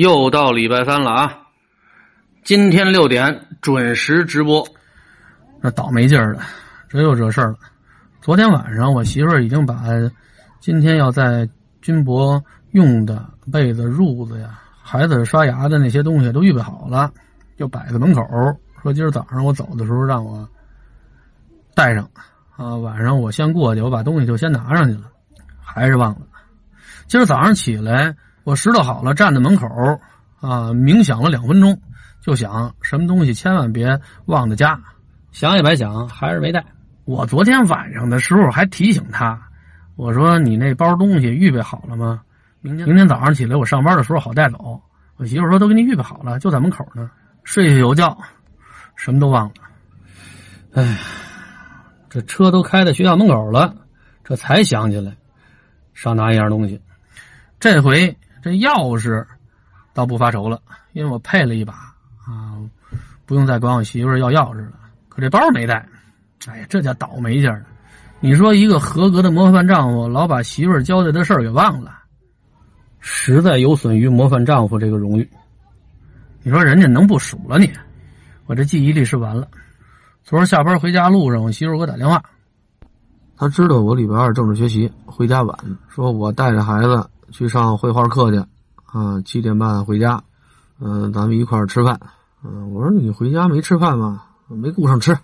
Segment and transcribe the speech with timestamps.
[0.00, 1.38] 又到礼拜三了啊！
[2.42, 4.66] 今天六点准时直播。
[5.60, 6.40] 那倒霉劲儿了，
[6.88, 7.58] 这又惹事儿了。
[8.22, 9.84] 昨天晚上，我媳妇儿已经把
[10.58, 11.46] 今天要在
[11.82, 17.12] 军博用的被子、褥子呀、孩子刷牙的那些东西都预备好了，
[17.58, 18.22] 就摆在门口，
[18.82, 20.48] 说今儿早上我走的时候让我
[21.74, 22.08] 带上。
[22.56, 25.10] 啊，晚上我先过去，我把东西就先拿上去了，
[25.60, 26.22] 还是忘了。
[27.06, 28.16] 今儿早上起来。
[28.44, 29.66] 我拾掇好了，站在门口
[30.40, 31.78] 啊，冥想了两分钟，
[32.20, 34.80] 就想什么东西千万别忘了家，
[35.30, 36.64] 想也白想，还是没带。
[37.04, 39.38] 我昨天晚上的时候还提醒他，
[39.96, 42.22] 我说你那包东西预备好了吗？
[42.62, 44.80] 明天明天早上起来我上班的时候好带走。
[45.16, 47.10] 我媳妇说都给你预备好了，就在门口呢。
[47.44, 48.16] 睡一宿觉，
[48.96, 49.54] 什么都忘了。
[50.72, 50.98] 哎，
[52.08, 53.74] 这车都开到学校门口了，
[54.24, 55.14] 这才想起来
[55.92, 56.80] 少拿一样东西。
[57.58, 58.16] 这回。
[58.42, 59.24] 这钥匙
[59.92, 60.60] 倒不发愁了，
[60.92, 61.74] 因为我配了一把
[62.26, 62.56] 啊，
[63.26, 64.72] 不用再管我媳妇要钥匙了。
[65.08, 65.86] 可这包没带，
[66.46, 67.64] 哎呀，这叫倒霉劲儿！
[68.20, 71.98] 你说一个合格的模范丈夫，老把媳妇交代的事儿给忘了，
[72.98, 75.28] 实在有损于模范丈夫这个荣誉。
[76.42, 77.70] 你说人家能不数了你？
[78.46, 79.48] 我这记忆力是完了。
[80.22, 82.22] 昨儿下班回家路上，我媳妇给我打电话，
[83.36, 87.08] 她知道我礼拜二政治学习回家晚，说我带着孩子。
[87.30, 88.44] 去上绘画课去，
[88.86, 90.22] 啊，七点半回家，
[90.78, 92.00] 嗯，咱们一块儿吃饭，
[92.44, 94.24] 嗯，我说你回家没吃饭吗？
[94.48, 95.16] 没顾上吃，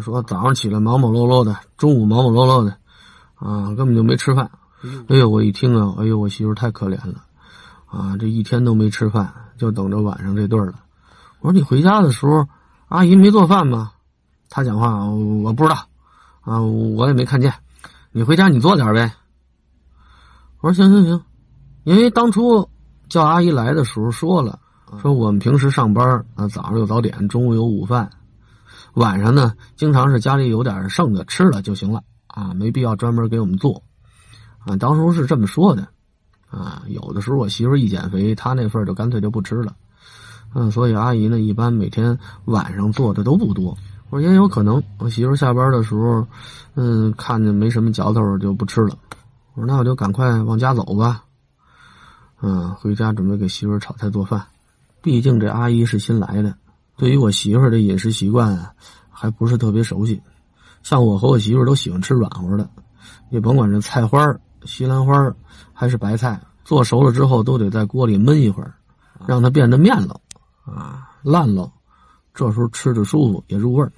[0.00, 2.76] 说早上起来忙忙碌碌的，中午忙忙碌碌的，
[3.36, 4.50] 啊，根本就没吃饭。
[5.08, 7.22] 哎呦，我一听啊，哎呦，我媳妇太可怜了，
[7.86, 10.74] 啊，这一天都没吃饭，就等着晚上这顿了。
[11.40, 12.48] 我说你回家的时候，
[12.88, 13.92] 阿姨没做饭吗？
[14.50, 15.76] 她讲话我不知道，
[16.40, 17.52] 啊，我也没看见。
[18.12, 19.12] 你回家你做点呗。
[20.60, 21.22] 我说行行行。
[21.86, 22.68] 因为当初
[23.08, 24.58] 叫阿姨来的时候说了，
[25.00, 28.10] 说我们平时上班啊，早上有早点，中午有午饭，
[28.94, 33.80] 晚上呢，经常是家里有点剩的吃了就行了啊，没必要专门给我们做
[34.58, 34.76] 啊。
[34.76, 35.86] 当初是这么说的
[36.50, 36.82] 啊。
[36.88, 39.72] 有的时候我媳妇一减肥，她那份就干脆就不吃了，
[40.56, 43.78] 嗯，所以阿姨呢，一般每天晚上做的都不多。
[44.10, 46.26] 我说也有可能，我媳妇下班的时候，
[46.74, 48.98] 嗯，看见没什么嚼头就不吃了。
[49.54, 51.22] 我说那我就赶快往家走吧。
[52.42, 54.46] 嗯，回家准备给媳妇儿炒菜做饭，
[55.00, 56.54] 毕竟这阿姨是新来的，
[56.96, 58.72] 对于我媳妇儿的饮食习惯啊，
[59.10, 60.20] 还不是特别熟悉。
[60.82, 62.68] 像我和我媳妇儿都喜欢吃软和的，
[63.30, 65.34] 你甭管是菜花西兰花
[65.72, 68.74] 还是白菜，做熟了之后都得在锅里焖一会儿，
[69.26, 70.20] 让它变得面了
[70.64, 71.72] 啊烂了，
[72.34, 73.90] 这时候吃着舒服也入味儿。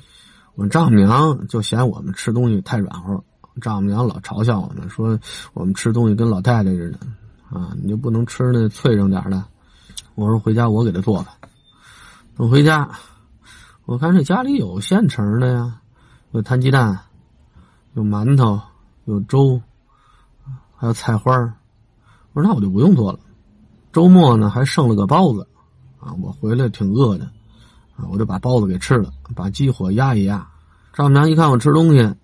[0.55, 3.23] 我丈母娘就嫌我们吃东西太软和，
[3.61, 5.19] 丈母娘老嘲笑我们说
[5.55, 6.99] 我们吃东西跟老太太似的。
[7.51, 9.45] 啊，你就不能吃那脆生点的？
[10.15, 11.35] 我说回家我给他做吧。
[12.37, 12.91] 等回家，
[13.85, 15.81] 我看这家里有现成的呀，
[16.33, 16.99] 有摊鸡蛋，
[17.95, 18.61] 有馒头，
[19.07, 19.61] 有粥，
[20.77, 21.33] 还有菜花
[22.33, 23.19] 我说那我就不用做了。
[23.93, 25.49] 周末呢还剩了个包子，
[25.99, 27.25] 啊，我回来挺饿的，
[27.97, 30.47] 啊，我就把包子给吃了，把鸡火压一压。
[30.93, 32.15] 丈母娘一看我吃东西，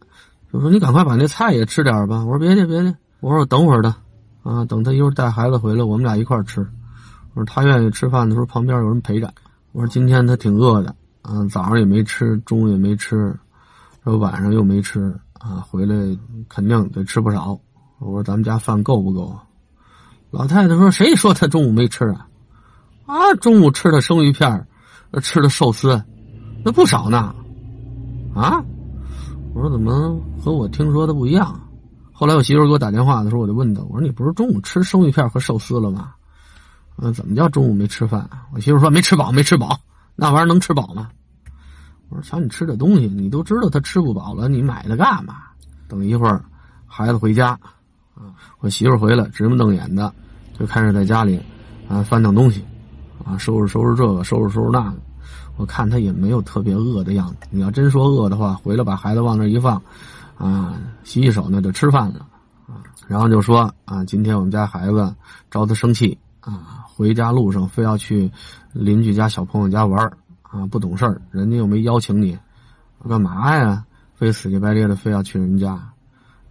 [0.52, 3.94] 就说：“你赶快把那菜也吃点吧。”我说：“别介别介，我说我等会儿的。”
[4.44, 6.60] 啊，等他一会儿带孩子回来，我们俩一块儿吃。
[7.32, 9.28] 我说他愿意吃饭的时候，旁边有人陪着。
[9.72, 13.34] 我说今天他挺饿的，啊，早上也没吃，中午也没吃，
[14.04, 15.94] 说晚上又没吃，啊，回来
[16.48, 17.58] 肯定得吃不少。
[17.98, 19.36] 我说咱们家饭够不够？
[20.30, 22.28] 老太太说：“谁说他中午没吃啊？
[23.06, 24.66] 啊，中午吃的生鱼片，
[25.22, 26.02] 吃的寿司，
[26.64, 27.34] 那不少呢。”
[28.34, 28.62] 啊，
[29.54, 31.58] 我说怎么和我听说的不一样？
[32.24, 36.14] 后来我媳妇给我打电话的时候，我就问她：“我说你不是中午吃生鱼片和寿司了吗？
[36.96, 39.78] 嗯，怎么叫中午没吃饭？”我媳妇说：“没吃饱，没吃饱，
[40.16, 41.10] 那玩意儿能吃饱吗？”
[42.08, 45.34] 我说：“瞧你吃这东西，你都知道他吃不饱了，你买它干嘛？”
[45.86, 46.42] 等一会儿，
[46.86, 47.48] 孩子回家，
[48.14, 50.10] 啊，我媳妇回来直目瞪眼的，
[50.58, 51.38] 就开始在家里
[51.90, 52.64] 啊翻腾东西，
[53.22, 54.96] 啊收拾收拾这个，收拾收拾那个。
[55.56, 57.46] 我看他也没有特别饿的样子。
[57.50, 59.80] 你要真说饿的话，回来把孩子往那一放。
[60.36, 60.74] 啊，
[61.04, 62.26] 洗洗手呢，就吃饭了，
[62.66, 65.14] 啊，然后就说啊，今天我们家孩子
[65.48, 68.28] 招他生气啊，回家路上非要去
[68.72, 70.10] 邻居家小朋友家玩
[70.42, 72.36] 啊，不懂事儿，人家又没邀请你，
[73.08, 73.84] 干嘛呀？
[74.16, 75.80] 非死乞白咧的非要去人家，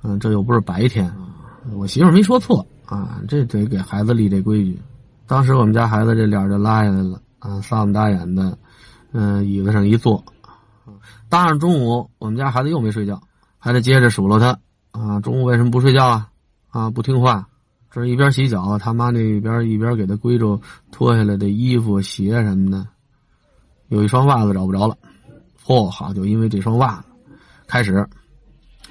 [0.02, 1.36] 嗯，这又不是白天啊，
[1.74, 4.80] 我媳妇没说错啊，这得给孩子立这规矩。
[5.28, 8.58] 当时我们家孩子这脸就拉下来了啊，撒不大眼的，
[9.12, 10.24] 嗯，椅子上一坐，
[11.28, 13.22] 当上中午，我们家孩子又没睡觉。
[13.66, 14.60] 还得接着数落他
[14.92, 15.22] 啊！
[15.22, 16.30] 中午为什么不睡觉啊？
[16.70, 17.48] 啊，不听话，
[17.90, 20.60] 这一边洗脚，他妈那边一边给他归着
[20.92, 22.86] 脱下来的衣服、鞋什么的。
[23.88, 24.98] 有一双袜子找不着了，
[25.66, 27.06] 嚯，好，就因为这双袜子，
[27.66, 28.06] 开始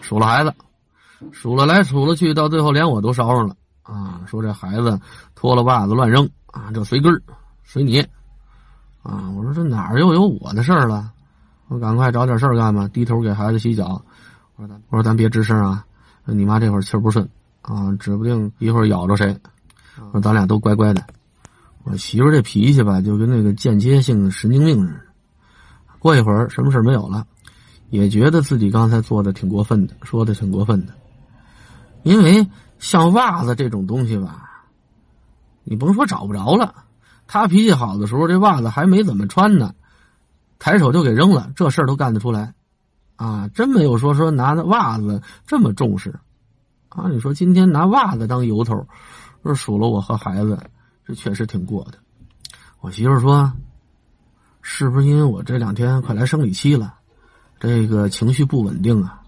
[0.01, 0.55] 数落孩子，
[1.33, 4.23] 数了来数了去，到最后连我都捎上了啊！
[4.27, 4.99] 说这孩子
[5.35, 7.23] 脱了袜子乱扔啊，这随根儿
[7.63, 8.03] 随你
[9.03, 9.31] 啊！
[9.37, 11.13] 我说这哪儿又有我的事儿了？
[11.69, 14.03] 我赶快找点事儿干吧，低头给孩子洗脚。
[14.57, 15.85] 我说咱我说咱别吱声啊，
[16.25, 17.29] 你妈这会儿气儿不顺。
[17.63, 19.37] 啊，指不定一会儿咬着谁。
[19.99, 21.05] 我说咱俩都乖乖的。
[21.85, 25.01] 我媳妇这脾气吧，就跟那个间接性神经病似的。
[25.99, 27.27] 过一会儿什么事没有了，
[27.91, 30.93] 也觉得自己刚才做的挺过分的，说的挺过分的。
[32.03, 32.47] 因为
[32.79, 34.65] 像袜子这种东西吧，
[35.63, 36.75] 你甭说找不着了，
[37.27, 39.75] 他脾气好的时候，这袜子还没怎么穿呢，
[40.59, 42.55] 抬手就给扔了，这事儿都干得出来。
[43.17, 46.19] 啊，真没有说说拿袜子这么重视。
[46.89, 48.87] 啊，你说今天拿袜子当由头，
[49.43, 50.59] 说数了我和孩子，
[51.07, 51.99] 这确实挺过的。
[52.81, 53.53] 我媳妇说，
[54.61, 56.95] 是不是因为我这两天快来生理期了，
[57.61, 59.23] 这个情绪不稳定啊？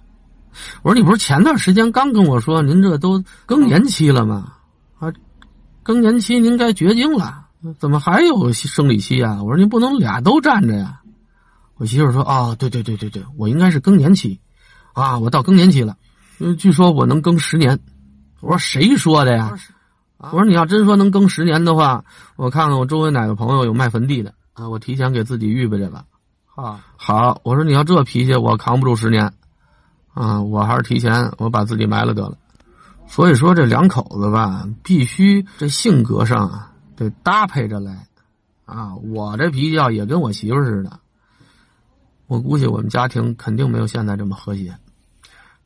[0.83, 4.55] 我说你不是前段时间刚跟我说您这都更年期了吗？
[4.99, 5.13] 啊，
[5.83, 7.44] 更年期您该绝经了，
[7.79, 9.43] 怎么还有生理期啊？
[9.43, 11.01] 我说您不能俩都站着呀。
[11.77, 14.41] 我媳妇说啊，对对对对对，我应该是更年期，
[14.93, 15.97] 啊，我到更年期了。
[16.59, 17.79] 据说我能更十年，
[18.41, 19.57] 我说谁说的呀？
[20.19, 22.05] 我说你要真说能更十年的话，
[22.37, 26.05] 我看看我周围哪个朋友有卖坟地的啊，我提前给自己预备着了。
[26.55, 29.33] 啊，好，我说你要这脾气，我扛不住十年，
[30.13, 32.39] 啊，我还是提前我把自己埋了得了。
[33.07, 38.07] 所以说这两口子吧，必须这性格上啊得搭配着来，
[38.65, 40.99] 啊，我这脾气啊也跟我媳妇似的，
[42.27, 44.77] 我估计我们家庭肯定没有现在这么和谐。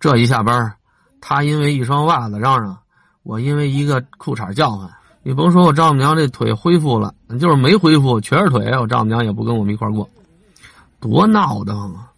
[0.00, 0.74] 这一下班，
[1.20, 2.78] 他因为一双袜子嚷嚷，
[3.22, 4.90] 我因为一个裤衩叫唤。
[5.22, 10.08] 你甭说我丈母娘这腿恢复了，就是没恢复，全是腿，我丈母娘也不跟我们一块过，
[11.00, 12.12] 多闹腾啊！